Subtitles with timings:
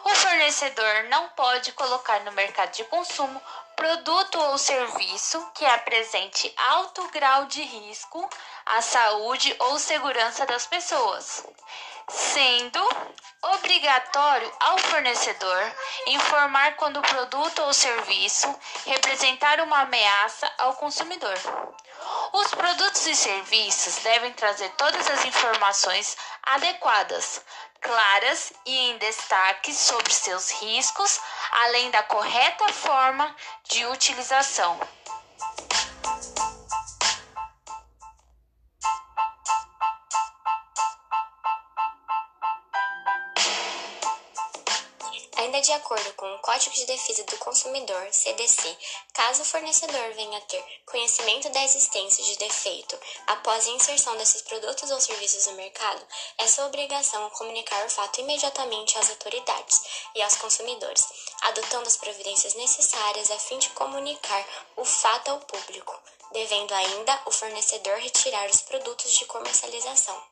[0.04, 3.40] o fornecedor não pode colocar no mercado de consumo
[3.76, 8.28] produto ou serviço que apresente alto grau de risco
[8.66, 11.46] à saúde ou segurança das pessoas,
[12.08, 12.80] sendo
[13.42, 15.72] obrigatório ao fornecedor
[16.08, 21.38] informar quando o produto ou serviço representar uma ameaça ao consumidor.
[22.32, 27.42] Os produtos e serviços devem trazer todas as informações adequadas
[27.80, 31.20] claras e em destaque sobre seus riscos,
[31.64, 33.34] além da correta forma
[33.68, 34.78] de utilização.
[45.50, 48.78] Ainda de acordo com o Código de Defesa do Consumidor, CDC,
[49.12, 54.42] caso o fornecedor venha a ter conhecimento da existência de defeito após a inserção desses
[54.42, 56.06] produtos ou serviços no mercado,
[56.38, 59.80] é sua obrigação comunicar o fato imediatamente às autoridades
[60.14, 61.04] e aos consumidores,
[61.40, 64.46] adotando as providências necessárias a fim de comunicar
[64.76, 66.00] o fato ao público,
[66.30, 70.22] devendo ainda o fornecedor retirar os produtos de comercialização.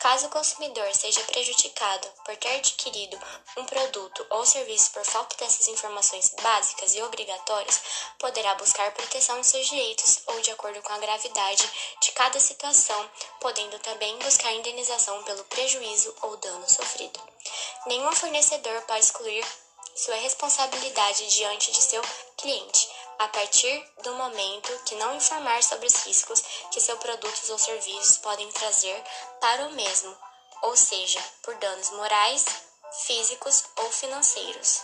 [0.00, 3.20] Caso o consumidor seja prejudicado por ter adquirido
[3.58, 7.78] um produto ou serviço por falta dessas informações básicas e obrigatórias,
[8.18, 13.10] poderá buscar proteção de seus direitos ou de acordo com a gravidade de cada situação,
[13.40, 17.20] podendo também buscar indenização pelo prejuízo ou dano sofrido.
[17.84, 19.44] Nenhum fornecedor pode excluir
[19.94, 22.02] sua responsabilidade diante de seu
[22.38, 22.89] cliente
[23.20, 28.16] a partir do momento que não informar sobre os riscos que seus produtos ou serviços
[28.16, 29.04] podem trazer
[29.38, 30.16] para o mesmo,
[30.62, 32.46] ou seja, por danos morais,
[33.06, 34.80] físicos ou financeiros.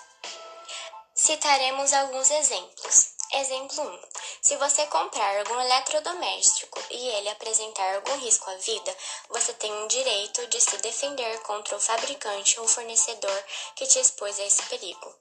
[1.14, 3.16] Citaremos alguns exemplos.
[3.32, 4.00] Exemplo 1.
[4.42, 8.96] Se você comprar algum eletrodoméstico e ele apresentar algum risco à vida,
[9.30, 14.38] você tem o direito de se defender contra o fabricante ou fornecedor que te expôs
[14.38, 15.14] a esse perigo.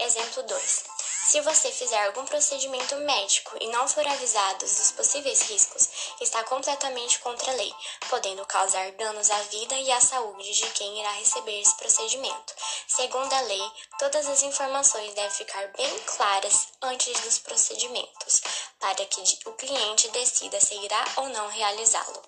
[0.00, 0.95] Exemplo 2.
[1.28, 5.88] Se você fizer algum procedimento médico e não for avisado dos possíveis riscos,
[6.20, 7.74] está completamente contra a lei,
[8.08, 12.54] podendo causar danos à vida e à saúde de quem irá receber esse procedimento.
[12.86, 18.42] Segundo a lei, todas as informações devem ficar bem claras antes dos procedimentos,
[18.78, 22.22] para que o cliente decida se irá ou não realizá-lo.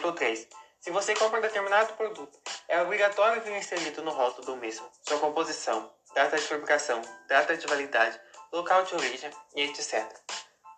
[0.00, 0.48] Exemplo 3.
[0.80, 5.92] Se você compra determinado produto, é obrigatório vir inserido no rótulo do mesmo sua composição,
[6.14, 8.18] data de fabricação, data de validade,
[8.50, 10.10] local de origem e etc.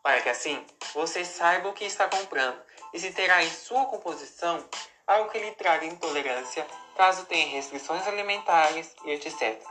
[0.03, 2.61] Para que assim você saiba o que está comprando
[2.93, 4.69] e se terá em sua composição
[5.07, 6.67] algo que lhe traga intolerância
[6.97, 9.63] caso tenha restrições alimentares e etc.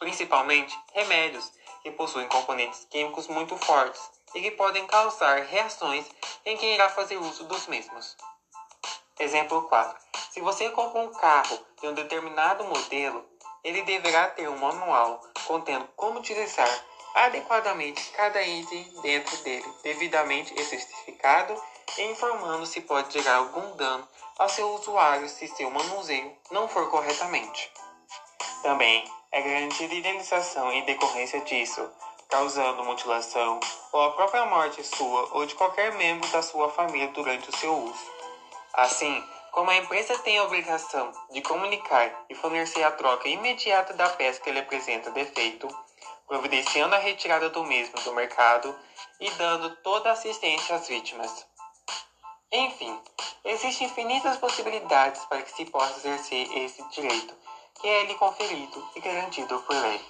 [0.00, 4.02] Principalmente remédios que possuem componentes químicos muito fortes
[4.34, 6.04] e que podem causar reações
[6.44, 8.16] em quem irá fazer uso dos mesmos.
[9.18, 9.98] Exemplo 4.
[10.30, 13.26] Se você compra um carro de um determinado modelo,
[13.64, 16.68] ele deverá ter um manual contendo como utilizar
[17.14, 21.60] adequadamente cada item dentro dele, devidamente especificado
[21.96, 24.06] e informando se pode gerar algum dano
[24.38, 27.72] ao seu usuário se seu manuseio não for corretamente.
[28.62, 31.90] Também é garantida indenização em decorrência disso,
[32.28, 33.58] causando mutilação
[33.92, 37.74] ou a própria morte sua ou de qualquer membro da sua família durante o seu
[37.74, 38.17] uso.
[38.78, 44.08] Assim, como a empresa tem a obrigação de comunicar e fornecer a troca imediata da
[44.10, 45.66] peça que lhe apresenta defeito,
[46.28, 48.72] providenciando a retirada do mesmo do mercado
[49.18, 51.44] e dando toda a assistência às vítimas.
[52.52, 52.96] Enfim,
[53.46, 57.34] existem infinitas possibilidades para que se possa exercer esse direito,
[57.80, 60.00] que é lhe conferido e garantido por lei.